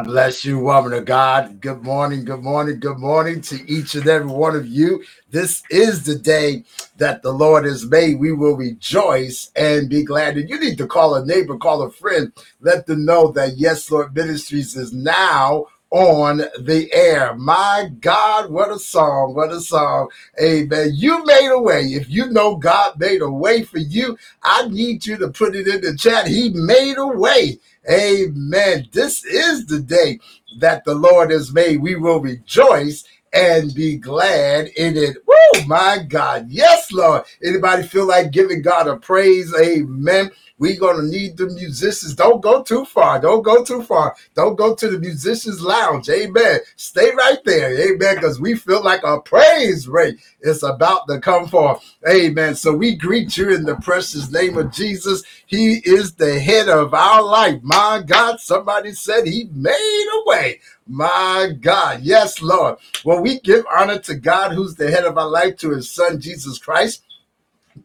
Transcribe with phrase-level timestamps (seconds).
[0.00, 1.60] God bless you, woman of God.
[1.60, 5.04] Good morning, good morning, good morning to each and every one of you.
[5.30, 6.64] This is the day
[6.96, 8.18] that the Lord has made.
[8.18, 10.38] We will rejoice and be glad.
[10.38, 13.90] And you need to call a neighbor, call a friend, let them know that Yes,
[13.90, 17.34] Lord Ministries is now on the air.
[17.34, 20.08] My God, what a song, what a song.
[20.40, 20.92] Amen.
[20.94, 21.82] You made a way.
[21.82, 25.68] If you know God made a way for you, I need you to put it
[25.68, 26.26] in the chat.
[26.26, 27.58] He made a way.
[27.88, 28.88] Amen.
[28.92, 30.18] This is the day
[30.58, 31.80] that the Lord has made.
[31.80, 35.16] We will rejoice and be glad in it.
[35.26, 36.48] Woo, my God.
[36.50, 37.22] Yes, Lord.
[37.44, 39.54] Anybody feel like giving God a praise?
[39.58, 40.30] Amen.
[40.60, 42.14] We're to need the musicians.
[42.14, 43.18] Don't go too far.
[43.18, 44.14] Don't go too far.
[44.34, 46.10] Don't go to the musicians' lounge.
[46.10, 46.60] Amen.
[46.76, 47.72] Stay right there.
[47.80, 48.16] Amen.
[48.16, 51.82] Because we feel like a praise break is about to come forth.
[52.06, 52.54] Amen.
[52.54, 55.22] So we greet you in the precious name of Jesus.
[55.46, 57.62] He is the head of our life.
[57.62, 60.60] My God, somebody said he made a way.
[60.86, 62.02] My God.
[62.02, 62.76] Yes, Lord.
[63.02, 66.20] Well, we give honor to God, who's the head of our life, to his son,
[66.20, 67.02] Jesus Christ.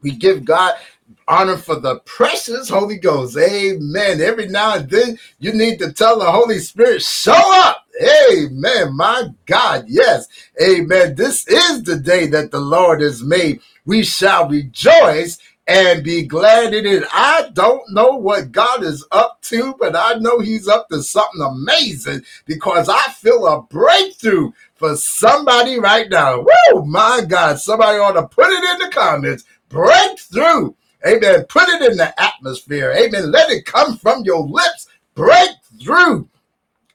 [0.01, 0.73] We give God
[1.27, 3.37] honor for the precious Holy Ghost.
[3.37, 4.21] Amen.
[4.21, 7.85] Every now and then you need to tell the Holy Spirit, show up.
[8.31, 8.95] Amen.
[8.95, 9.85] My God.
[9.87, 10.27] Yes.
[10.61, 11.15] Amen.
[11.15, 13.59] This is the day that the Lord has made.
[13.85, 15.37] We shall rejoice
[15.67, 17.03] and be glad in it.
[17.11, 21.41] I don't know what God is up to, but I know He's up to something
[21.41, 26.39] amazing because I feel a breakthrough for somebody right now.
[26.41, 27.59] Woo, my God.
[27.59, 29.45] Somebody ought to put it in the comments.
[29.69, 30.73] Breakthrough.
[31.05, 31.45] Amen.
[31.49, 32.91] Put it in the atmosphere.
[32.97, 33.31] Amen.
[33.31, 34.87] Let it come from your lips.
[35.13, 35.49] Break
[35.81, 36.29] through.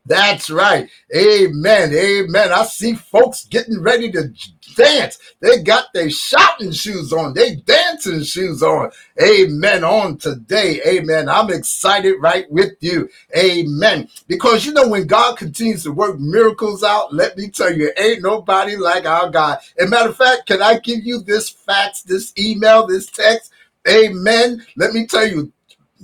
[0.06, 0.89] That's right.
[1.14, 1.92] Amen.
[1.94, 2.52] Amen.
[2.52, 4.33] I see folks getting ready to
[4.75, 5.19] dance.
[5.41, 8.90] They got their shouting shoes on, they dancing shoes on.
[9.23, 9.84] Amen.
[9.84, 10.80] On today.
[10.86, 11.29] Amen.
[11.29, 13.08] I'm excited right with you.
[13.36, 14.08] Amen.
[14.27, 18.23] Because you know, when God continues to work miracles out, let me tell you, ain't
[18.23, 19.58] nobody like our God.
[19.79, 23.52] And matter of fact, can I give you this fax, this email, this text?
[23.89, 24.64] Amen.
[24.77, 25.52] Let me tell you,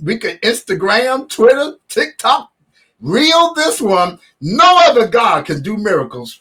[0.03, 2.51] we can Instagram, Twitter, TikTok,
[3.01, 4.19] reel this one.
[4.41, 6.39] No other God can do miracles.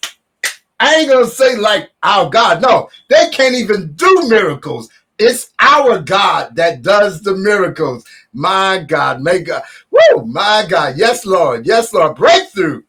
[0.78, 2.60] I ain't gonna say like our God.
[2.60, 4.90] No, they can't even do miracles.
[5.18, 8.04] It's our God that does the miracles.
[8.34, 10.98] My God, may God, woo, my God.
[10.98, 11.66] Yes, Lord.
[11.66, 12.16] Yes, Lord.
[12.16, 12.82] Breakthrough.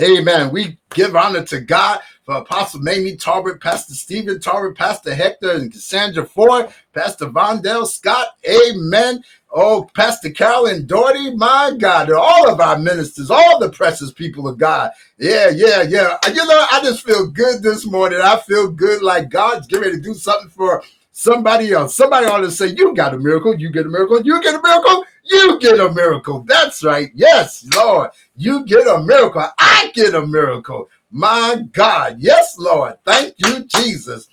[0.00, 0.52] Amen.
[0.52, 5.72] We give honor to God for Apostle Mamie Tarbert, Pastor Stephen Tarbert, Pastor Hector and
[5.72, 8.36] Cassandra Ford, Pastor Vondell Scott.
[8.46, 9.24] Amen.
[9.50, 14.58] Oh, Pastor Carolyn Doherty, my God, all of our ministers, all the precious people of
[14.58, 14.90] God.
[15.16, 16.18] Yeah, yeah, yeah.
[16.22, 18.20] Uh, you know, I just feel good this morning.
[18.22, 21.96] I feel good like God's getting ready to do something for somebody else.
[21.96, 24.60] Somebody ought to say, You got a miracle, you get a miracle, you get a
[24.60, 26.44] miracle, you get a miracle.
[26.46, 27.10] That's right.
[27.14, 28.10] Yes, Lord.
[28.36, 29.46] You get a miracle.
[29.58, 30.90] I get a miracle.
[31.10, 32.16] My God.
[32.18, 32.96] Yes, Lord.
[33.04, 34.28] Thank you, Jesus.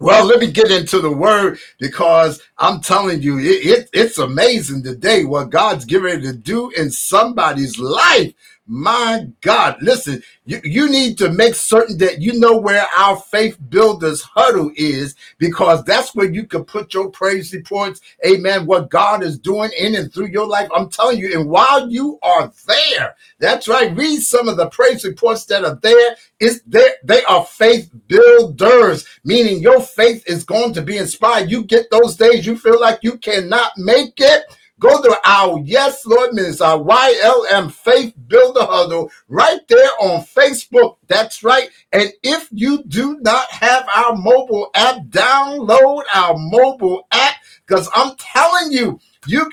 [0.00, 4.84] Well, let me get into the word because I'm telling you, it, it, it's amazing
[4.84, 8.32] today what God's getting to do in somebody's life.
[8.70, 13.56] My God, listen, you, you need to make certain that you know where our faith
[13.70, 18.02] builders huddle is because that's where you can put your praise reports.
[18.26, 18.66] Amen.
[18.66, 20.68] What God is doing in and through your life.
[20.74, 23.96] I'm telling you, and while you are there, that's right.
[23.96, 26.16] Read some of the praise reports that are there.
[26.38, 31.50] Is there they are faith builders, meaning your faith is going to be inspired.
[31.50, 34.44] You get those days you feel like you cannot make it.
[34.78, 40.96] Go to our Yes Lord Ministry, our YLM Faith Builder Huddle right there on Facebook.
[41.08, 41.68] That's right.
[41.92, 47.34] And if you do not have our mobile app, download our mobile app
[47.66, 49.50] because I'm telling you, you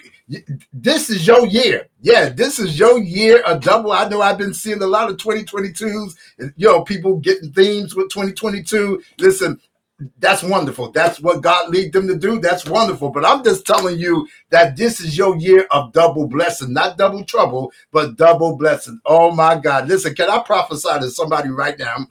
[0.74, 1.88] this is your year.
[2.02, 3.92] Yeah, this is your year a double.
[3.92, 6.16] I know I've been seeing a lot of 2022s,
[6.56, 9.04] you know, people getting themes with 2022.
[9.20, 9.60] Listen,
[10.20, 10.92] that's wonderful.
[10.92, 12.40] That's what God lead them to do.
[12.40, 13.12] That's wonderful.
[13.12, 17.24] But I'm just telling you that this is your year of double blessing, not double
[17.24, 19.00] trouble, but double blessing.
[19.06, 19.88] Oh my God.
[19.88, 22.08] Listen, can I prophesy to somebody right now?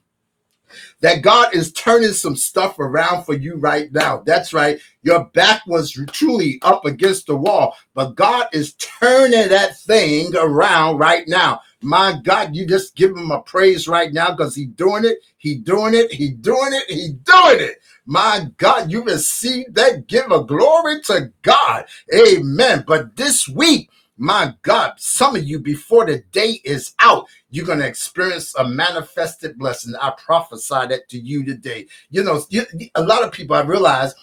[1.00, 4.22] that God is turning some stuff around for you right now.
[4.24, 4.78] That's right.
[5.02, 10.98] Your back was truly up against the wall, but God is turning that thing around
[10.98, 11.60] right now.
[11.84, 15.56] My God, you just give him a praise right now because he doing it, he
[15.56, 17.82] doing it, he doing it, he doing it.
[18.06, 20.06] My God, you receive that.
[20.06, 21.84] Give a glory to God.
[22.14, 22.84] Amen.
[22.86, 27.80] But this week, my God, some of you, before the day is out, you're going
[27.80, 29.94] to experience a manifested blessing.
[30.00, 31.86] I prophesy that to you today.
[32.10, 32.64] You know, you,
[32.94, 34.14] a lot of people, I realize,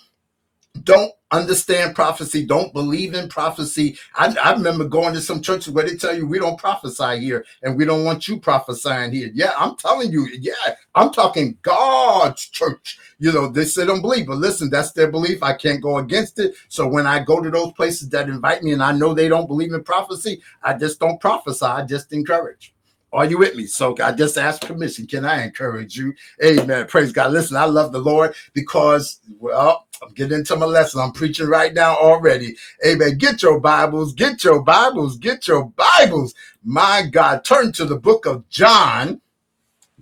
[0.83, 3.97] don't understand prophecy, don't believe in prophecy.
[4.15, 7.45] I, I, remember going to some churches where they tell you we don't prophesy here
[7.63, 9.29] and we don't want you prophesying here.
[9.33, 12.99] Yeah, I'm telling you, yeah, I'm talking God's church.
[13.19, 15.43] You know, they say don't believe, but listen, that's their belief.
[15.43, 16.55] I can't go against it.
[16.67, 19.47] So when I go to those places that invite me and I know they don't
[19.47, 22.73] believe in prophecy, I just don't prophesy, I just encourage.
[23.13, 23.65] Are you with me?
[23.65, 25.05] So I just ask permission.
[25.05, 26.13] Can I encourage you?
[26.43, 26.87] Amen.
[26.87, 27.33] Praise God.
[27.33, 31.01] Listen, I love the Lord because, well, I'm getting into my lesson.
[31.01, 32.55] I'm preaching right now already.
[32.85, 33.17] Amen.
[33.17, 36.33] Get your Bibles, get your Bibles, get your Bibles.
[36.63, 39.19] My God, turn to the book of John,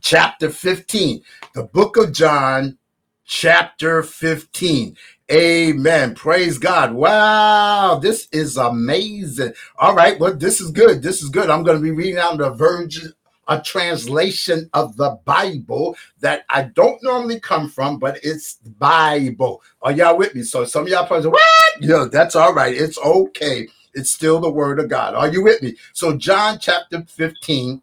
[0.02, 1.24] chapter 15.
[1.56, 2.78] The book of John,
[3.26, 4.96] chapter 15.
[5.31, 6.16] Amen.
[6.16, 6.94] Praise God.
[6.94, 9.54] Wow, this is amazing.
[9.78, 11.04] All right, well, this is good.
[11.04, 11.50] This is good.
[11.50, 13.14] I'm going to be reading out the Virgin
[13.50, 19.62] a translation of the Bible that I don't normally come from, but it's Bible.
[19.81, 20.44] Are y'all with me?
[20.44, 21.81] So some of y'all probably say, what?
[21.81, 22.74] Yeah, that's all right.
[22.74, 23.68] It's okay.
[23.96, 25.16] It's still the word of God.
[25.16, 25.76] Are you with me?
[25.94, 27.81] So John chapter 15,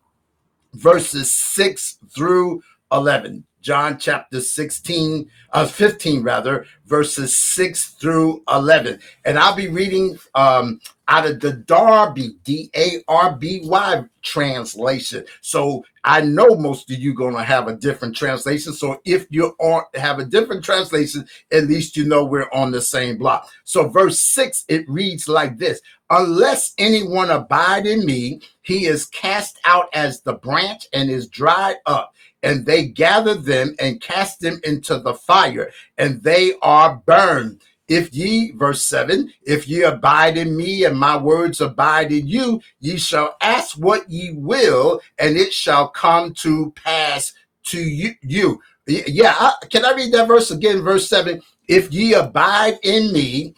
[0.75, 2.63] verses 6 through
[2.93, 3.45] 11.
[3.67, 9.01] John chapter 16, uh, 15 rather, verses 6 through 11.
[9.25, 15.25] And I'll be reading um, out of the Darby, D A R B Y translation.
[15.41, 18.73] So I know most of you going to have a different translation.
[18.73, 22.81] So if you are, have a different translation, at least you know we're on the
[22.81, 23.51] same block.
[23.65, 29.59] So verse 6, it reads like this Unless anyone abide in me, he is cast
[29.65, 32.13] out as the branch and is dried up
[32.47, 37.61] and they gather them and cast them into the fire, and they are burned.
[37.89, 42.61] If ye, verse 7, if ye abide in me and my words abide in you,
[42.79, 47.33] ye shall ask what ye will, and it shall come to pass
[47.65, 48.13] to you.
[48.23, 48.63] you.
[48.87, 50.83] Yeah, can I read that verse again?
[50.83, 53.57] Verse 7 If ye abide in me,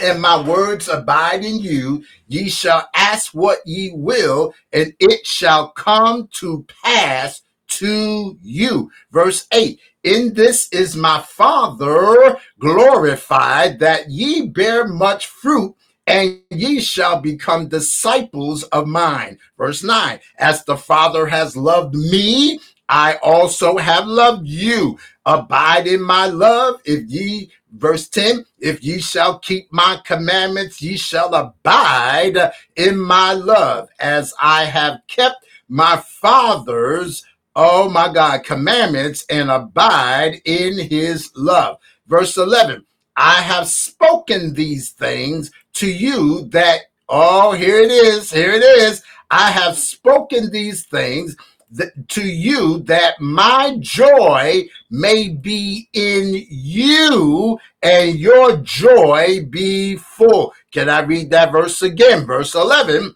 [0.00, 5.70] and my words abide in you, ye shall ask what ye will, and it shall
[5.72, 7.42] come to pass
[7.78, 8.90] to you.
[9.10, 15.74] Verse 8 In this is my Father glorified, that ye bear much fruit,
[16.06, 19.38] and ye shall become disciples of mine.
[19.58, 24.98] Verse 9 As the Father has loved me, I also have loved you.
[25.24, 26.80] Abide in my love.
[26.84, 33.32] If ye, verse 10, if ye shall keep my commandments, ye shall abide in my
[33.32, 37.24] love, as I have kept my Father's
[37.56, 41.78] oh my God, commandments and abide in his love.
[42.06, 42.84] Verse 11,
[43.16, 49.02] I have spoken these things to you that, oh, here it is, here it is.
[49.30, 51.34] I have spoken these things
[52.08, 60.52] to you that my joy may be in you and your joy be full.
[60.70, 62.26] Can I read that verse again?
[62.26, 63.14] Verse 11.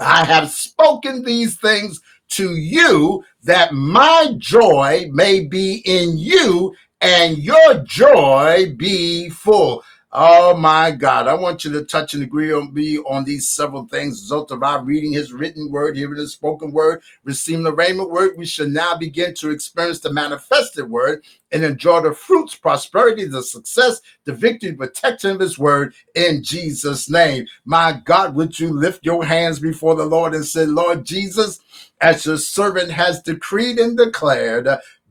[0.00, 7.38] I have spoken these things to you that my joy may be in you and
[7.38, 9.82] your joy be full.
[10.10, 11.28] Oh my God.
[11.28, 14.22] I want you to touch and agree on me on these several things.
[14.22, 18.32] Result of our reading his written word, hearing his spoken word, receiving the rhema word.
[18.38, 23.42] We shall now begin to experience the manifested word and enjoy the fruits, prosperity, the
[23.42, 27.46] success, the victory, protection of his word in Jesus' name.
[27.66, 31.60] My God, would you lift your hands before the Lord and say, Lord Jesus,
[32.00, 34.68] as your servant has decreed and declared,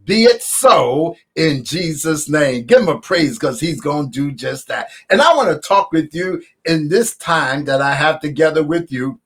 [0.08, 2.66] be it so in Jesus' name.
[2.66, 4.90] Give him a praise because he's going to do just that.
[5.10, 8.90] And I want to talk with you in this time that I have together with
[8.90, 9.20] you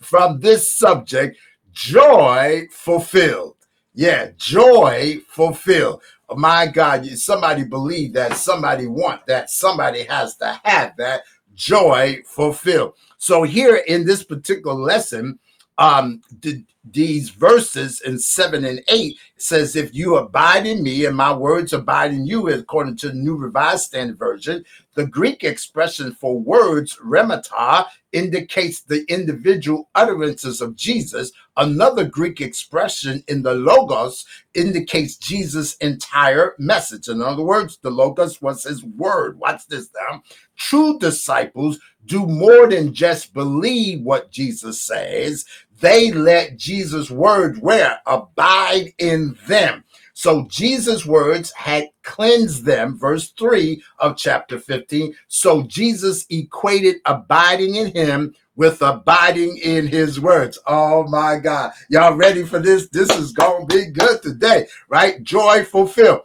[0.00, 1.38] from this subject
[1.72, 3.54] joy fulfilled.
[3.94, 6.02] Yeah, joy fulfilled.
[6.34, 11.22] my God, somebody believe that, somebody want that, somebody has to have that
[11.54, 12.94] joy fulfilled.
[13.18, 15.38] So here in this particular lesson,
[15.78, 21.16] um, the, these verses in 7 and 8 says, If you abide in me and
[21.16, 24.64] my words abide in you, according to the New Revised Standard Version,
[24.94, 31.32] the Greek expression for words, rhemata, indicates the individual utterances of Jesus.
[31.56, 34.24] Another Greek expression in the Logos
[34.54, 37.08] indicates Jesus' entire message.
[37.08, 39.38] In other words, the Logos was his word.
[39.38, 40.22] Watch this now.
[40.56, 45.44] True disciples do more than just believe what Jesus says,
[45.80, 48.00] they let Jesus' word where?
[48.06, 49.84] Abide in them.
[50.14, 55.14] So Jesus' words had cleansed them, verse 3 of chapter 15.
[55.28, 60.58] So Jesus equated abiding in him with abiding in his words.
[60.66, 61.72] Oh my God.
[61.90, 62.88] Y'all ready for this?
[62.88, 65.22] This is going to be good today, right?
[65.22, 66.22] Joy fulfilled.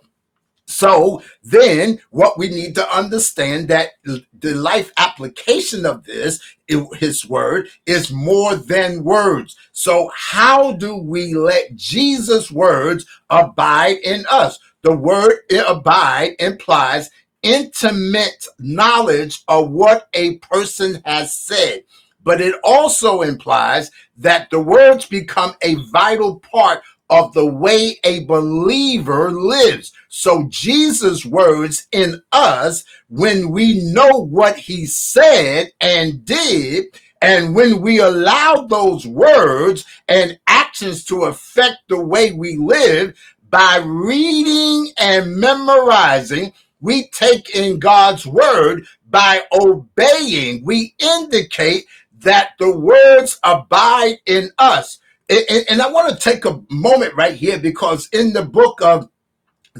[0.72, 7.70] So then what we need to understand that the life application of this, his word,
[7.86, 9.58] is more than words.
[9.74, 14.60] So how do we let Jesus' words abide in us?
[14.82, 17.10] The word abide implies
[17.44, 21.84] intimate knowledge of what a person has said.
[22.24, 28.26] But it also implies that the words become a vital part of the way a
[28.26, 29.94] believer lives.
[30.10, 36.86] So Jesus' words in us, when we know what he said and did,
[37.22, 43.16] and when we allow those words and actions to affect the way we live
[43.50, 50.66] by reading and memorizing, we take in God's word by obeying.
[50.66, 51.86] We indicate
[52.20, 55.00] that the words abide in us.
[55.32, 59.08] And, and, I want to take a moment right here because in the book of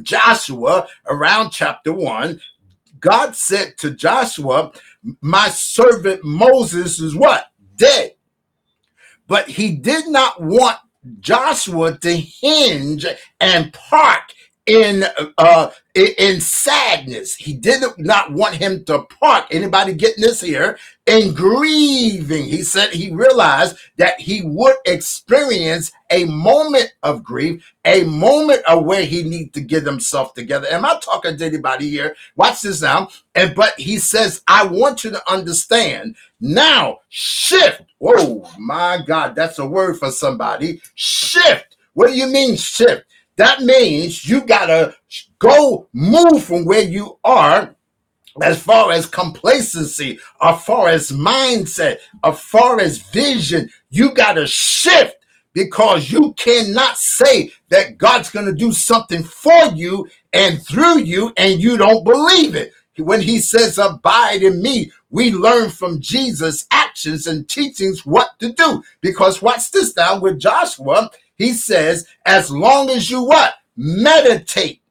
[0.02, 2.40] Joshua, around chapter one,
[3.02, 4.72] God said to Joshua,
[5.20, 7.48] My servant Moses is what?
[7.76, 8.14] Dead.
[9.28, 10.78] But he did not want
[11.20, 13.06] Joshua to hinge
[13.42, 14.34] and park
[14.72, 15.04] in
[15.38, 17.36] uh in sadness.
[17.36, 19.46] He did not want him to part.
[19.52, 20.78] Anybody getting this here?
[21.06, 22.46] In grieving.
[22.46, 28.86] He said he realized that he would experience a moment of grief a moment of
[28.86, 30.68] where he need to get himself together.
[30.70, 32.16] Am i talking to anybody here?
[32.38, 33.10] Watch this now.
[33.36, 36.16] And but he says i want you to understand.
[36.40, 37.82] Now shift.
[38.02, 39.36] Oh my god.
[39.36, 40.82] That's a word for somebody.
[40.96, 41.76] Shift.
[41.94, 43.04] What do you mean shift
[43.42, 44.96] that means you gotta
[45.40, 47.76] go move from where you are
[48.42, 54.48] as far as complacency, as far as mindset, as far as vision, you got to
[54.48, 55.16] shift
[55.54, 61.34] because you cannot say that God's going to do something for you and through you
[61.38, 62.72] and you don't believe it.
[62.98, 68.54] When he says, Abide in me, we learn from Jesus' actions and teachings what to
[68.54, 68.84] do.
[69.02, 71.10] Because watch this now with Joshua,
[71.42, 73.54] he says, as long as you what?
[73.76, 74.82] Meditate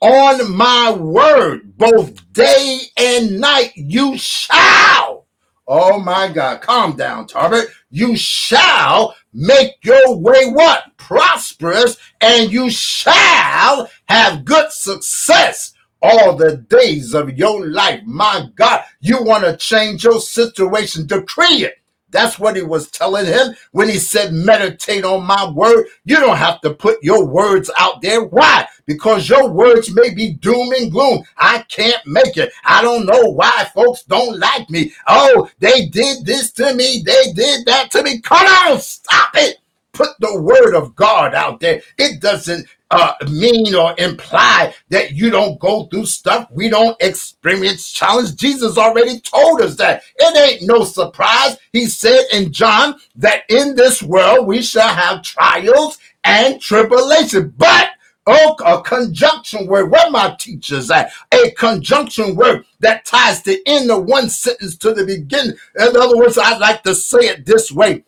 [0.00, 5.26] on my word, both day and night, you shall.
[5.68, 7.66] Oh my God, calm down, Tarbert.
[7.90, 10.96] You shall make your way what?
[10.96, 18.00] Prosperous, and you shall have good success all the days of your life.
[18.04, 21.78] My God, you want to change your situation, decree it.
[22.16, 25.86] That's what he was telling him when he said, meditate on my word.
[26.06, 28.24] You don't have to put your words out there.
[28.24, 28.66] Why?
[28.86, 31.24] Because your words may be doom and gloom.
[31.36, 32.54] I can't make it.
[32.64, 34.94] I don't know why folks don't like me.
[35.06, 37.02] Oh, they did this to me.
[37.04, 38.22] They did that to me.
[38.22, 39.58] Come on, stop it
[39.92, 41.80] put the word of God out there.
[41.98, 46.48] It doesn't uh, mean or imply that you don't go through stuff.
[46.50, 48.36] We don't experience challenge.
[48.36, 50.02] Jesus already told us that.
[50.18, 51.56] It ain't no surprise.
[51.72, 57.54] He said in John that in this world we shall have trials and tribulation.
[57.56, 57.90] But
[58.26, 59.90] Oh, a conjunction word.
[59.90, 61.12] Where my teachers at?
[61.32, 65.56] A conjunction word that ties the end of one sentence to the beginning.
[65.78, 68.04] In other words, I'd like to say it this way.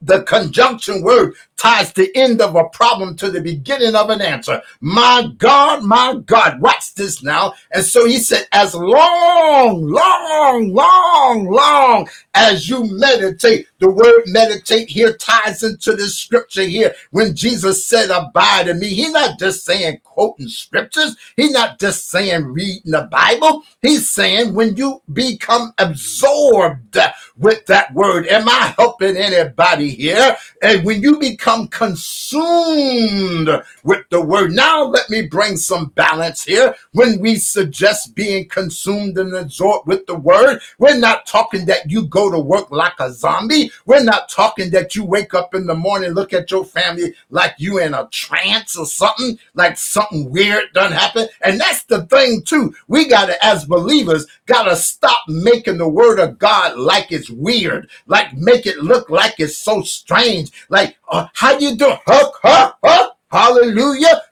[0.00, 4.62] The conjunction word ties the end of a problem to the beginning of an answer.
[4.80, 7.52] My God, my God, watch this now.
[7.72, 14.88] And so he said, as long, long, long, long as you meditate, the word meditate
[14.88, 16.94] here ties into the scripture here.
[17.10, 21.16] When Jesus said, abide in me, he's not just saying quoting scriptures.
[21.36, 23.64] He's not just saying reading the Bible.
[23.82, 26.98] He's saying when you become absorbed
[27.36, 30.36] with that word, am I helping anybody here?
[30.62, 33.48] And when you become become consumed
[33.82, 34.52] with the word.
[34.52, 36.74] Now, let me bring some balance here.
[36.92, 42.06] When we suggest being consumed and absorbed with the word, we're not talking that you
[42.08, 43.70] go to work like a zombie.
[43.86, 47.54] We're not talking that you wake up in the morning, look at your family like
[47.56, 51.28] you in a trance or something, like something weird done happen.
[51.40, 52.74] And that's the thing, too.
[52.88, 57.30] We got to, as believers, got to stop making the word of God like it's
[57.30, 61.98] weird, like make it look like it's so strange, like uh, how you doing?
[62.06, 63.10] Huh, huh, huh?
[63.30, 64.22] Hallelujah.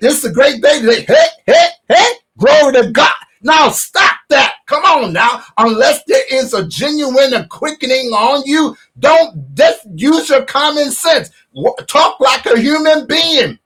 [0.00, 1.04] This is a great day today.
[1.06, 2.12] Hey, hey, hey.
[2.38, 3.12] Glory to God.
[3.42, 4.54] Now stop that.
[4.66, 5.42] Come on now.
[5.58, 11.30] Unless there is a genuine quickening on you, don't just use your common sense.
[11.86, 13.58] Talk like a human being.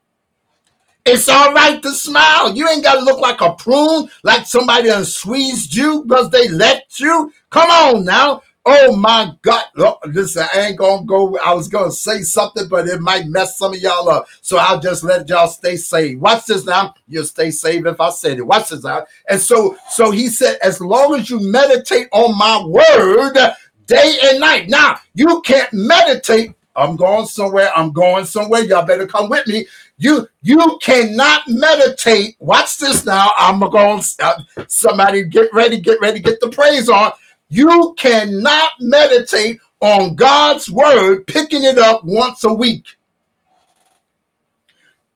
[1.06, 2.54] It's all right to smile.
[2.54, 6.48] You ain't got to look like a prune, like somebody done squeezed you because they
[6.48, 7.32] let you.
[7.50, 8.42] Come on now.
[8.70, 9.64] Oh my God.
[9.78, 11.38] Oh, listen, I ain't gonna go.
[11.38, 14.26] I was gonna say something, but it might mess some of y'all up.
[14.42, 16.18] So I'll just let y'all stay safe.
[16.18, 16.94] Watch this now.
[17.08, 18.46] You'll stay safe if I said it.
[18.46, 19.06] Watch this now.
[19.30, 23.38] And so, so he said, as long as you meditate on my word
[23.86, 24.68] day and night.
[24.68, 26.52] Now, you can't meditate.
[26.76, 27.70] I'm going somewhere.
[27.74, 28.62] I'm going somewhere.
[28.62, 29.66] Y'all better come with me.
[29.96, 32.36] You you cannot meditate.
[32.38, 33.30] Watch this now.
[33.36, 34.02] I'm going.
[34.22, 35.80] Uh, somebody get ready.
[35.80, 36.20] Get ready.
[36.20, 37.12] Get the praise on
[37.48, 42.84] you cannot meditate on God's word, picking it up once a week.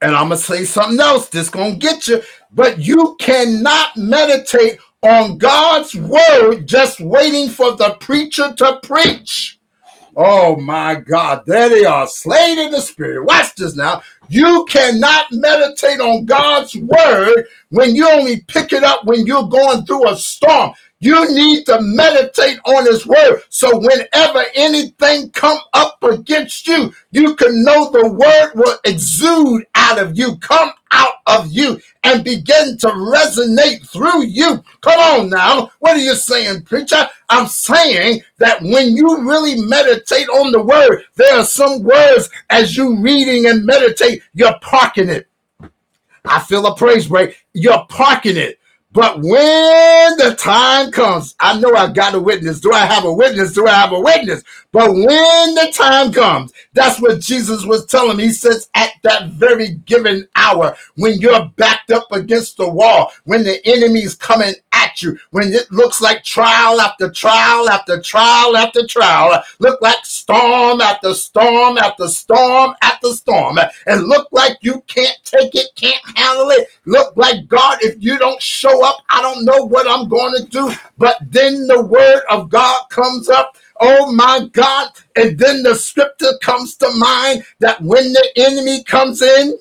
[0.00, 1.28] And I'm going to say something else.
[1.28, 2.22] This going to get you.
[2.52, 9.58] But you cannot meditate on God's word just waiting for the preacher to preach.
[10.14, 13.24] Oh my God, there they are, slain in the spirit.
[13.24, 14.02] Watch this now.
[14.28, 19.86] You cannot meditate on God's word when you only pick it up when you're going
[19.86, 20.72] through a storm.
[21.02, 23.42] You need to meditate on his word.
[23.48, 29.98] So whenever anything come up against you, you can know the word will exude out
[29.98, 34.62] of you, come out of you and begin to resonate through you.
[34.80, 35.72] Come on now.
[35.80, 37.08] What are you saying, preacher?
[37.28, 42.76] I'm saying that when you really meditate on the word, there are some words as
[42.76, 45.26] you reading and meditate, you're parking it.
[46.24, 47.44] I feel a praise break.
[47.54, 48.60] You're parking it.
[48.92, 52.60] But when the time comes, I know I got a witness.
[52.60, 53.52] Do I have a witness?
[53.52, 54.42] Do I have a witness?
[54.72, 58.24] But when the time comes, that's what Jesus was telling me.
[58.24, 63.44] He says, at that very given hour, when you're backed up against the wall, when
[63.44, 68.86] the enemy's coming at you, when it looks like trial after trial after trial after
[68.86, 75.18] trial, look like storm after storm after storm after storm, and look like you can't
[75.24, 76.68] take it, can't handle it.
[76.86, 78.40] Look like God, if you don't
[78.82, 80.72] up, I don't know what I'm going to do.
[80.98, 84.90] But then the word of God comes up Oh my God.
[85.16, 89.58] And then the scripture comes to mind that when the enemy comes in,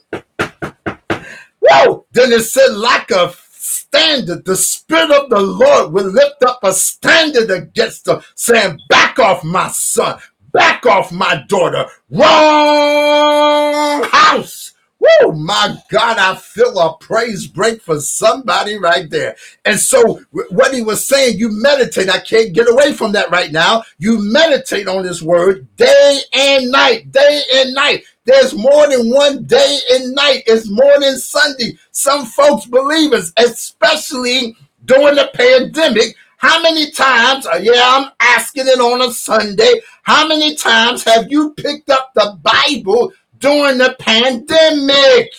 [1.59, 6.59] whoa, then it said, like a standard, the Spirit of the Lord will lift up
[6.63, 10.19] a standard against them, saying, Back off, my son,
[10.53, 14.73] back off, my daughter, wrong house.
[15.01, 19.35] Woo, my God, I feel a praise break for somebody right there.
[19.65, 22.07] And so, what he was saying, you meditate.
[22.07, 23.83] I can't get away from that right now.
[23.97, 28.03] You meditate on this word day and night, day and night.
[28.25, 30.43] There's more than one day and night.
[30.45, 31.79] It's more than Sunday.
[31.91, 38.79] Some folks, believers, especially during the pandemic, how many times, uh, yeah, I'm asking it
[38.79, 45.33] on a Sunday, how many times have you picked up the Bible during the pandemic.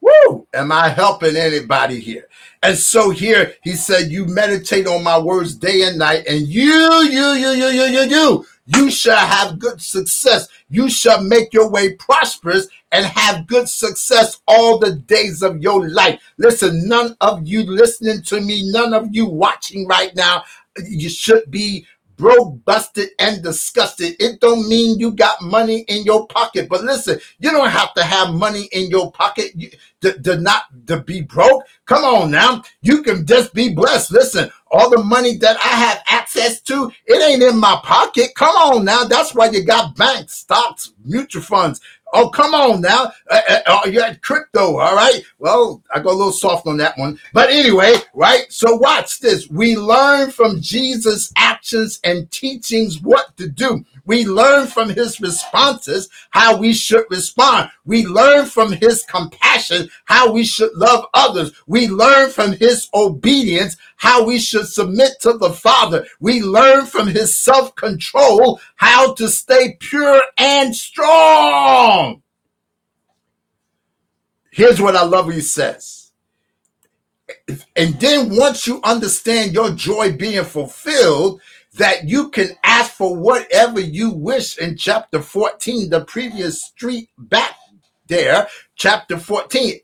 [0.00, 0.46] Woo!
[0.54, 2.28] Am I helping anybody here?
[2.62, 6.64] And so here he said, You meditate on my words day and night, and you,
[6.64, 10.48] you, you, you, you, you, you, you shall have good success.
[10.70, 15.88] You shall make your way prosperous and have good success all the days of your
[15.88, 16.20] life.
[16.38, 20.44] Listen, none of you listening to me, none of you watching right now,
[20.84, 21.86] you should be
[22.16, 24.16] broke, busted, and disgusted.
[24.20, 26.68] It don't mean you got money in your pocket.
[26.68, 29.52] But listen, you don't have to have money in your pocket
[30.02, 31.64] to, to not to be broke.
[31.86, 32.62] Come on now.
[32.82, 34.12] You can just be blessed.
[34.12, 38.34] Listen, all the money that I have access to, it ain't in my pocket.
[38.36, 39.04] Come on now.
[39.04, 41.80] That's why you got banks, stocks, mutual funds,
[42.12, 43.12] Oh, come on now.
[43.30, 45.22] Uh, uh, uh, you had crypto, all right?
[45.38, 47.18] Well, I go a little soft on that one.
[47.34, 48.46] But anyway, right?
[48.50, 49.48] So watch this.
[49.50, 53.84] We learn from Jesus' actions and teachings what to do.
[54.04, 57.70] We learn from his responses how we should respond.
[57.84, 61.52] We learn from his compassion how we should love others.
[61.66, 66.06] We learn from his obedience how we should submit to the Father.
[66.20, 72.22] We learn from his self control how to stay pure and strong.
[74.50, 76.12] Here's what I love he says.
[77.76, 81.40] And then once you understand your joy being fulfilled,
[81.74, 87.54] that you can ask for whatever you wish in chapter 14, the previous street back
[88.08, 89.80] there, chapter 14.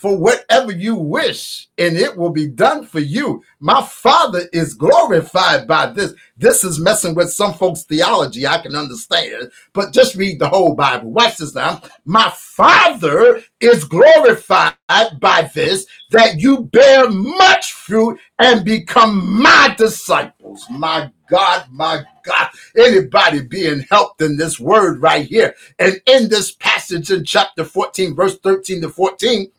[0.00, 3.44] For whatever you wish, and it will be done for you.
[3.58, 6.14] My Father is glorified by this.
[6.38, 8.46] This is messing with some folks' theology.
[8.46, 11.12] I can understand, but just read the whole Bible.
[11.12, 11.82] Watch this now.
[12.06, 14.72] My Father is glorified
[15.20, 20.64] by this, that you bear much fruit and become my disciples.
[20.70, 22.48] My God, my God.
[22.74, 25.54] Anybody being helped in this word right here.
[25.78, 29.52] And in this passage in chapter 14, verse 13 to 14,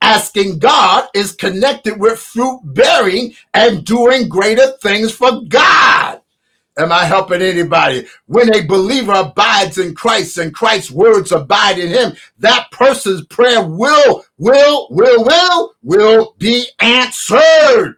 [0.00, 6.20] asking God is connected with fruit bearing and doing greater things for God.
[6.78, 8.06] Am I helping anybody?
[8.26, 13.62] When a believer abides in Christ and Christ's words abide in him, that person's prayer
[13.62, 17.96] will, will, will, will, will be answered.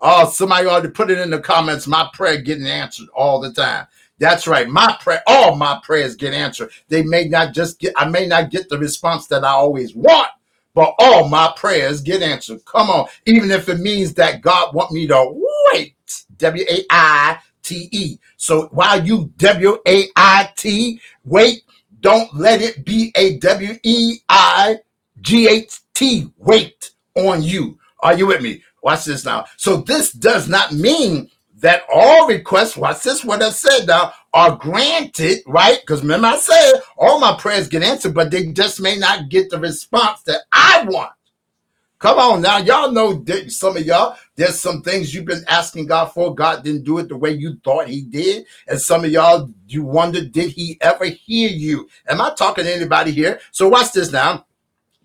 [0.00, 1.86] Oh, somebody ought to put it in the comments.
[1.86, 3.86] My prayer getting answered all the time.
[4.18, 4.68] That's right.
[4.68, 6.70] My prayer, all my prayers get answered.
[6.88, 10.28] They may not just get, I may not get the response that I always want,
[10.74, 12.64] but all my prayers get answered.
[12.64, 13.06] Come on.
[13.26, 15.96] Even if it means that God want me to wait.
[16.38, 18.18] W A I T E.
[18.36, 21.62] So while you W A I T wait,
[22.00, 24.78] don't let it be a W E I
[25.20, 27.78] G H T wait on you.
[28.00, 28.62] Are you with me?
[28.82, 29.46] Watch this now.
[29.56, 34.56] So this does not mean that all requests, watch this, what I said now, are
[34.56, 35.78] granted, right?
[35.80, 39.48] Because remember I said all my prayers get answered, but they just may not get
[39.48, 41.12] the response that I want.
[42.00, 45.86] Come on now, y'all know that some of y'all, there's some things you've been asking
[45.86, 46.34] God for.
[46.34, 48.44] God didn't do it the way you thought He did.
[48.68, 51.88] And some of y'all, you wonder, did He ever hear you?
[52.08, 53.40] Am I talking to anybody here?
[53.52, 54.44] So watch this now.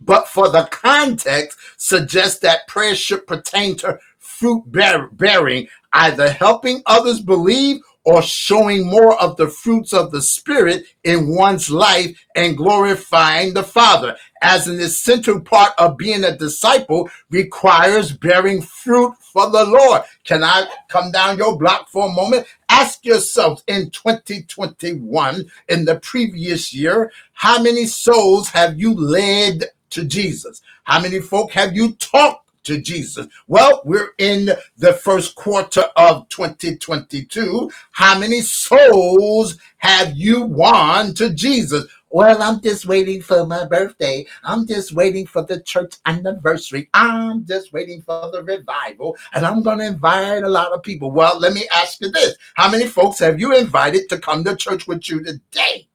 [0.01, 7.21] But for the context suggests that prayer should pertain to fruit bearing, either helping others
[7.21, 13.53] believe or showing more of the fruits of the Spirit in one's life and glorifying
[13.53, 14.17] the Father.
[14.41, 20.01] As an essential part of being a disciple requires bearing fruit for the Lord.
[20.23, 22.47] Can I come down your block for a moment?
[22.67, 30.03] Ask yourself in 2021, in the previous year, how many souls have you led to
[30.03, 30.63] Jesus?
[30.83, 33.27] How many folk have you talked to Jesus?
[33.47, 37.71] Well, we're in the first quarter of 2022.
[37.91, 41.85] How many souls have you won to Jesus?
[42.11, 44.25] Well, I'm just waiting for my birthday.
[44.43, 46.89] I'm just waiting for the church anniversary.
[46.93, 49.17] I'm just waiting for the revival.
[49.33, 51.11] And I'm going to invite a lot of people.
[51.11, 54.55] Well, let me ask you this How many folks have you invited to come to
[54.55, 55.88] church with you today?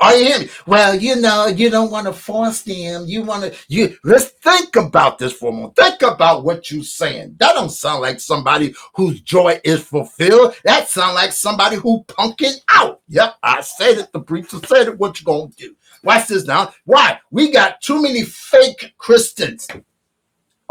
[0.00, 0.50] Are you hearing me?
[0.66, 3.04] Well, you know, you don't want to force them.
[3.06, 5.76] You want to, you let's think about this for a moment.
[5.76, 7.36] Think about what you're saying.
[7.38, 10.54] That don't sound like somebody whose joy is fulfilled.
[10.64, 13.02] That sound like somebody who punking out.
[13.08, 14.12] Yep, I said it.
[14.12, 14.98] The preacher said it.
[14.98, 15.76] What you gonna do?
[16.02, 16.72] Watch this now.
[16.84, 17.20] Why?
[17.30, 19.68] We got too many fake Christians.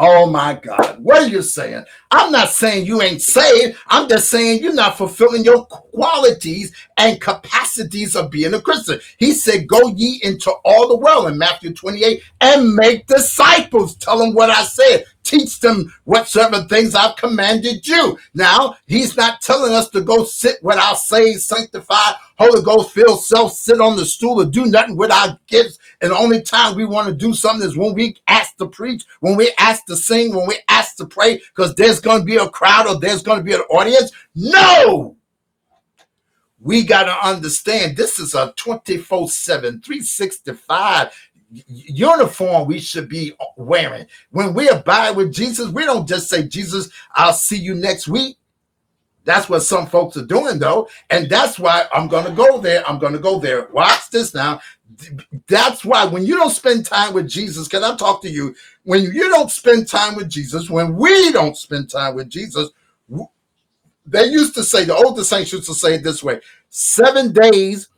[0.02, 0.98] Oh my God.
[1.04, 1.84] What are you saying?
[2.10, 3.78] I'm not saying you ain't saved.
[3.88, 9.02] I'm just saying you're not fulfilling your qualities and capacities of being a Christian.
[9.18, 13.96] He said, Go ye into all the world in Matthew 28 and make disciples.
[13.96, 18.18] Tell them what I said teach them whatsoever things I've commanded you.
[18.34, 23.24] Now, he's not telling us to go sit with our saved, sanctified, Holy Ghost filled
[23.24, 25.78] self, sit on the stool or do nothing with our gifts.
[26.02, 29.06] And the only time we want to do something is when we ask to preach,
[29.20, 32.38] when we ask to sing, when we ask to pray, because there's going to be
[32.38, 34.12] a crowd or there's going to be an audience.
[34.34, 35.18] No!
[36.62, 41.12] We got to understand this is a 24 7, 365
[41.52, 44.06] uniform we should be uh, wearing.
[44.32, 48.38] When we abide with Jesus, we don't just say, Jesus, I'll see you next week.
[49.26, 50.90] That's what some folks are doing, though.
[51.10, 52.88] And that's why I'm going to go there.
[52.88, 53.68] I'm going to go there.
[53.72, 54.62] Watch this now.
[55.48, 58.56] That's why when you don't spend time with Jesus, can I talk to you?
[58.84, 62.70] When you don't spend time with Jesus, when we don't spend time with Jesus,
[64.06, 67.90] they used to say, the older saints used to say it this way seven days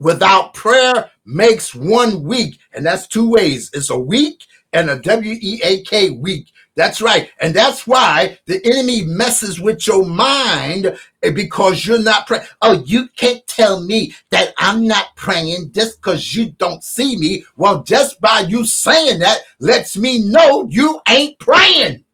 [0.00, 2.58] without prayer makes one week.
[2.72, 6.52] And that's two ways it's a week and a W E A K week.
[6.78, 7.28] That's right.
[7.40, 12.44] And that's why the enemy messes with your mind eh, because you're not praying.
[12.62, 17.44] Oh, you can't tell me that I'm not praying just because you don't see me.
[17.56, 22.04] Well, just by you saying that lets me know you ain't praying.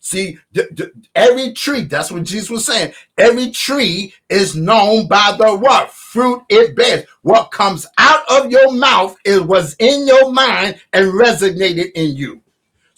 [0.00, 0.36] See,
[1.14, 2.92] every tree, that's what Jesus was saying.
[3.18, 5.92] Every tree is known by the what?
[5.92, 7.04] Fruit it bears.
[7.22, 12.42] What comes out of your mouth is was in your mind and resonated in you.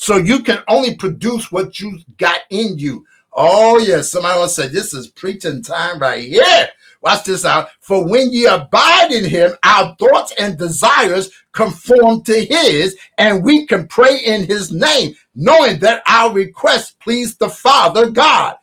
[0.00, 3.04] So you can only produce what you got in you.
[3.34, 4.10] Oh, yes.
[4.10, 6.68] Somebody else said, This is preaching time right here.
[7.02, 7.68] Watch this out.
[7.80, 13.66] For when ye abide in him, our thoughts and desires conform to his, and we
[13.66, 18.56] can pray in his name, knowing that our requests please the Father God.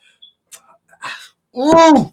[1.56, 2.12] Ooh.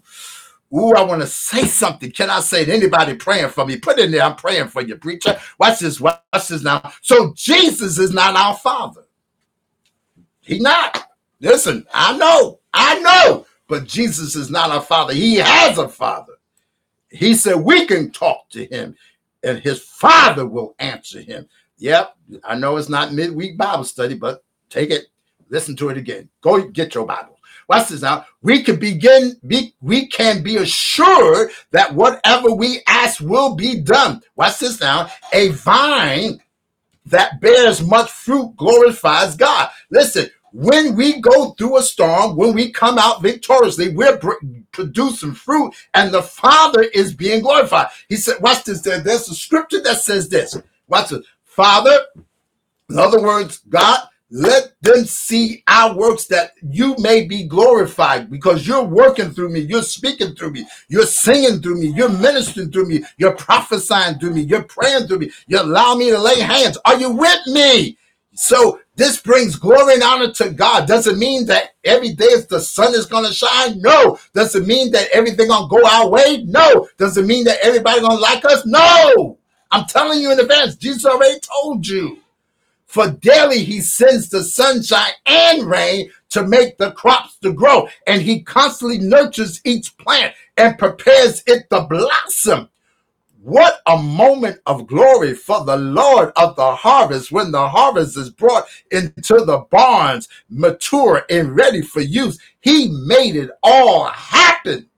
[0.71, 2.11] Ooh, I want to say something.
[2.11, 3.77] Can I say to anybody praying for me?
[3.77, 5.39] Put in there, I'm praying for you, preacher.
[5.57, 6.91] Watch this, watch this now.
[7.01, 9.04] So Jesus is not our father.
[10.45, 11.09] He not.
[11.39, 13.45] Listen, I know, I know.
[13.67, 15.13] But Jesus is not our father.
[15.13, 16.33] He has a father.
[17.09, 18.95] He said we can talk to him
[19.43, 21.47] and his father will answer him.
[21.77, 25.07] Yep, I know it's not midweek Bible study, but take it,
[25.49, 26.29] listen to it again.
[26.41, 27.37] Go get your Bible.
[27.67, 28.25] Watch this now.
[28.43, 34.21] We can begin, be, we can be assured that whatever we ask will be done.
[34.35, 35.09] Watch this now.
[35.33, 36.41] A vine
[37.07, 39.69] that bears much fruit glorifies God.
[39.91, 44.19] Listen, when we go through a storm, when we come out victoriously, we're
[44.71, 47.87] producing fruit and the Father is being glorified.
[48.07, 48.81] He said, watch this.
[48.81, 50.57] There's a scripture that says this.
[50.87, 51.25] Watch this.
[51.43, 51.99] Father,
[52.89, 53.99] in other words, God,
[54.31, 59.59] let them see our works that you may be glorified because you're working through me,
[59.59, 64.31] you're speaking through me, you're singing through me, you're ministering through me, you're prophesying through
[64.31, 66.77] me, you're praying through me, you allow me to lay hands.
[66.85, 67.97] Are you with me?
[68.33, 70.87] So this brings glory and honor to God.
[70.87, 73.81] Doesn't mean that every day the sun is gonna shine.
[73.81, 74.17] No.
[74.33, 76.43] Doesn't mean that everything gonna go our way.
[76.45, 76.87] No.
[76.97, 78.65] Doesn't mean that everybody gonna like us.
[78.65, 79.37] No.
[79.71, 80.75] I'm telling you in advance.
[80.75, 82.19] Jesus already told you.
[82.85, 87.89] For daily he sends the sunshine and rain to make the crops to grow.
[88.07, 92.69] And he constantly nurtures each plant and prepares it to blossom.
[93.45, 98.31] What a moment of glory for the Lord of the harvest when the harvest is
[98.31, 102.39] brought into the barns, mature and ready for use.
[102.61, 104.89] He made it all happen.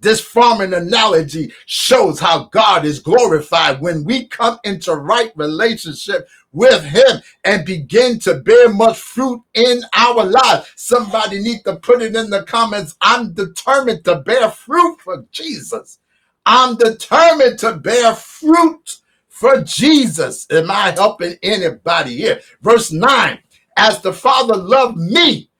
[0.00, 6.84] This farming analogy shows how God is glorified when we come into right relationship with
[6.84, 10.72] him and begin to bear much fruit in our lives.
[10.76, 12.96] Somebody need to put it in the comments.
[13.02, 15.98] I'm determined to bear fruit for Jesus.
[16.46, 20.46] I'm determined to bear fruit for Jesus.
[20.50, 22.40] Am I helping anybody here?
[22.62, 23.38] Verse 9,
[23.76, 25.50] as the Father loved me,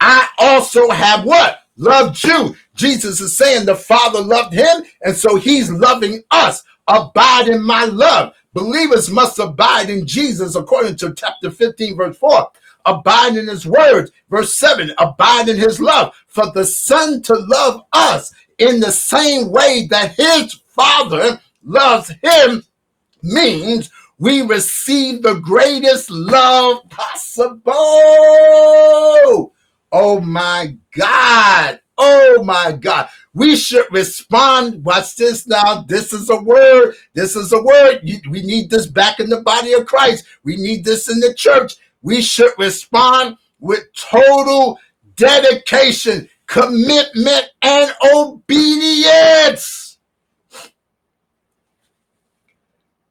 [0.00, 1.60] I also have what?
[1.76, 2.56] Loved you.
[2.74, 6.62] Jesus is saying the Father loved him, and so he's loving us.
[6.88, 8.34] Abide in my love.
[8.54, 12.50] Believers must abide in Jesus according to chapter 15, verse 4.
[12.86, 14.10] Abide in his words.
[14.30, 16.14] Verse 7 Abide in his love.
[16.28, 22.64] For the Son to love us in the same way that his Father loves him
[23.22, 27.62] means we receive the greatest love possible.
[29.92, 31.80] Oh my God.
[31.96, 33.08] Oh my God.
[33.34, 34.84] We should respond.
[34.84, 35.82] Watch this now.
[35.82, 36.94] This is a word.
[37.14, 38.00] This is a word.
[38.28, 40.24] We need this back in the body of Christ.
[40.42, 41.76] We need this in the church.
[42.02, 44.78] We should respond with total
[45.16, 49.98] dedication, commitment, and obedience.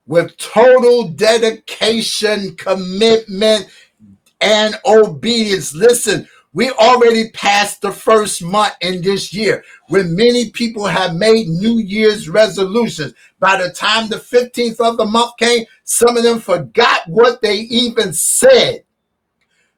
[0.06, 3.70] With total dedication, commitment,
[4.42, 5.74] and obedience.
[5.74, 11.48] Listen, we already passed the first month in this year when many people have made
[11.48, 13.14] New Year's resolutions.
[13.40, 17.60] By the time the 15th of the month came, some of them forgot what they
[17.60, 18.84] even said.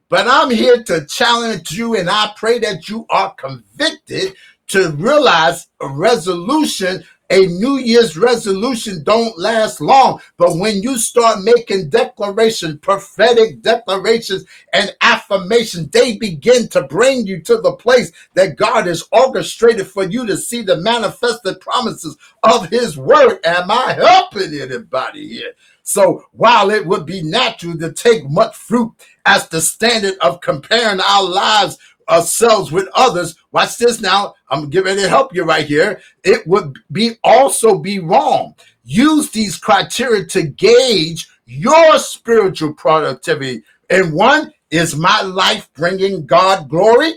[0.10, 4.34] But I'm here to challenge you, and I pray that you are convicted
[4.70, 11.44] to realize a resolution a New Year's resolution don't last long, but when you start
[11.44, 18.56] making declarations, prophetic declarations and affirmations, they begin to bring you to the place that
[18.56, 23.40] God has orchestrated for you to see the manifested promises of his word.
[23.46, 25.54] Am I helping anybody here?
[25.84, 28.94] So while it would be natural to take much fruit
[29.26, 31.78] as the standard of comparing our lives
[32.10, 34.36] ourselves with others, watch this now.
[34.50, 36.02] I'm ready to help you right here.
[36.24, 38.56] It would be also be wrong.
[38.84, 43.64] Use these criteria to gauge your spiritual productivity.
[43.90, 47.14] And one is my life bringing God glory?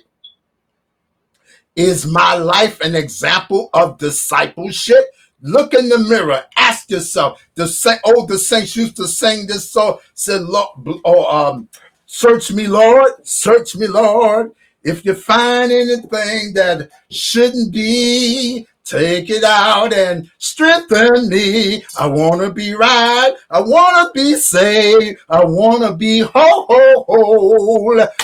[1.76, 5.04] Is my life an example of discipleship?
[5.40, 6.44] Look in the mirror.
[6.56, 7.44] Ask yourself.
[7.54, 9.98] The sa- oh, the saints used to sing this song.
[10.14, 10.68] Said, "Lord,
[11.04, 11.68] oh, um,
[12.06, 14.52] search me, Lord, search me, Lord,
[14.84, 21.84] if you find anything that shouldn't be, take it out and strengthen me.
[21.98, 23.32] I want to be right.
[23.50, 25.20] I want to be saved.
[25.28, 26.66] I want to be whole.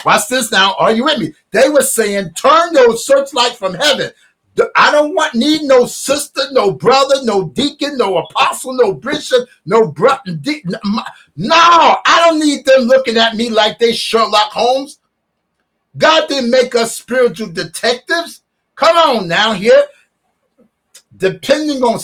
[0.04, 0.74] Watch this now.
[0.78, 1.32] Are you with me?
[1.52, 4.10] They were saying, turn those searchlight from heaven.
[4.74, 9.86] I don't want need no sister, no brother, no deacon, no apostle, no bishop, no
[9.92, 10.36] brother.
[11.36, 14.98] No, I don't need them looking at me like they Sherlock Holmes.
[15.98, 18.42] God didn't make us spiritual detectives.
[18.76, 19.84] Come on now here.
[21.16, 21.98] Depending on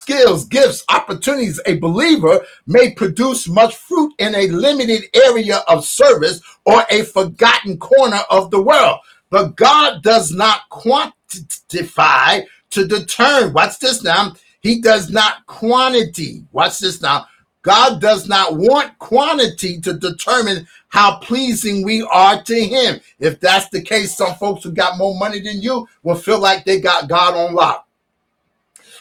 [0.00, 6.40] skills, gifts, opportunities, a believer may produce much fruit in a limited area of service
[6.66, 8.98] or a forgotten corner of the world.
[9.30, 13.54] But God does not quantify to determine.
[13.54, 14.34] Watch this now.
[14.60, 16.44] He does not quantity.
[16.52, 17.26] Watch this now.
[17.62, 23.00] God does not want quantity to determine how pleasing we are to Him.
[23.18, 26.64] If that's the case, some folks who got more money than you will feel like
[26.64, 27.88] they got God on lock.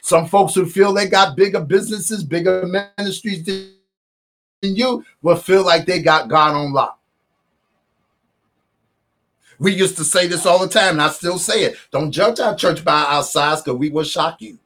[0.03, 2.65] Some folks who feel they got bigger businesses, bigger
[2.97, 3.73] ministries than
[4.61, 6.99] you will feel like they got God on lock.
[9.59, 11.77] We used to say this all the time, and I still say it.
[11.91, 14.57] Don't judge our church by our size, because we will shock you.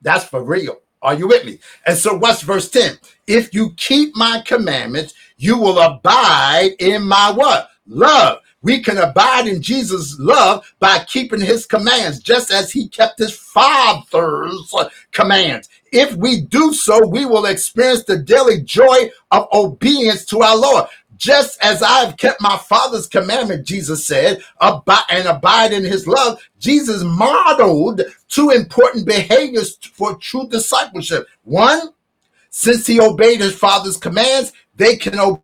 [0.00, 0.80] That's for real.
[1.02, 1.58] Are you with me?
[1.84, 2.98] And so, what's verse 10?
[3.26, 7.70] If you keep my commandments, you will abide in my what?
[7.86, 8.38] Love.
[8.62, 13.36] We can abide in Jesus' love by keeping his commands, just as he kept his
[13.36, 14.72] father's
[15.10, 15.68] commands.
[15.90, 20.86] If we do so, we will experience the daily joy of obedience to our Lord.
[21.22, 26.42] Just as I've kept my father's commandment, Jesus said, abide and abide in his love,
[26.58, 31.28] Jesus modeled two important behaviors for true discipleship.
[31.44, 31.90] One,
[32.50, 35.38] since he obeyed his father's commands, they can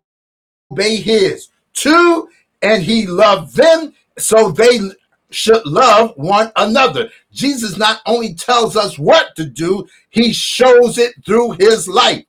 [0.69, 1.47] obey his.
[1.73, 2.27] Two,
[2.61, 4.81] and he loved them, so they
[5.29, 7.09] should love one another.
[7.31, 12.25] Jesus not only tells us what to do, he shows it through his life.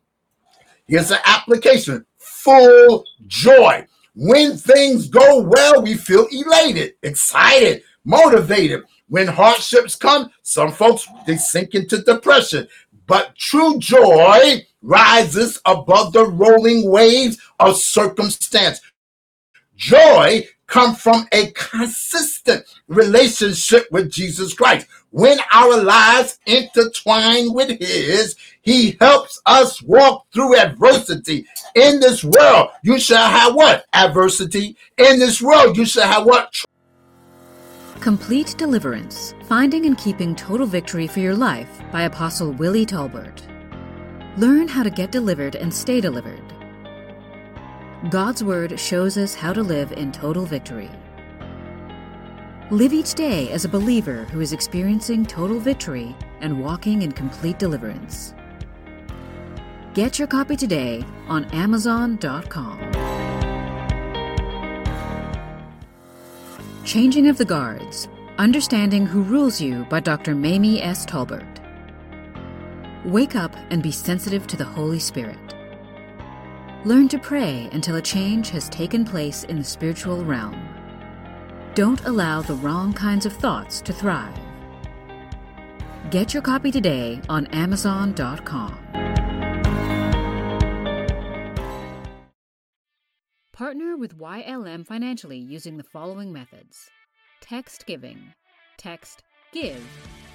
[0.86, 2.06] Here's an application
[2.42, 3.86] full joy.
[4.14, 8.82] When things go well, we feel elated, excited, motivated.
[9.08, 12.68] When hardships come, some folks they sink into depression.
[13.06, 18.80] But true joy rises above the rolling waves of circumstance.
[19.76, 24.86] Joy come from a consistent relationship with Jesus Christ.
[25.10, 31.46] When our lives intertwine with His, He helps us walk through adversity.
[31.74, 33.84] In this world, you shall have what?
[33.92, 34.76] Adversity.
[34.96, 36.64] In this world, you shall have what?
[38.00, 43.42] Complete Deliverance Finding and Keeping Total Victory for Your Life by Apostle Willie Talbert.
[44.38, 46.49] Learn how to get delivered and stay delivered.
[48.08, 50.90] God's Word shows us how to live in total victory.
[52.70, 57.58] Live each day as a believer who is experiencing total victory and walking in complete
[57.58, 58.32] deliverance.
[59.92, 62.78] Get your copy today on Amazon.com.
[66.86, 68.08] Changing of the Guards
[68.38, 70.34] Understanding Who Rules You by Dr.
[70.34, 71.04] Mamie S.
[71.04, 71.60] Talbert.
[73.04, 75.49] Wake up and be sensitive to the Holy Spirit.
[76.86, 80.56] Learn to pray until a change has taken place in the spiritual realm.
[81.74, 84.34] Don't allow the wrong kinds of thoughts to thrive.
[86.10, 88.78] Get your copy today on Amazon.com.
[93.52, 96.88] Partner with YLM financially using the following methods
[97.42, 98.32] Text Giving.
[98.78, 99.86] Text GIVE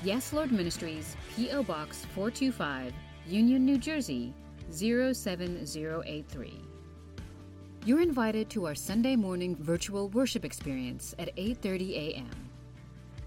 [0.03, 1.63] Yes Lord Ministries, P.O.
[1.63, 2.93] Box 425,
[3.27, 4.33] Union, New Jersey
[4.71, 6.72] 07083.
[7.85, 12.49] You're invited to our Sunday morning virtual worship experience at 8:30 a.m.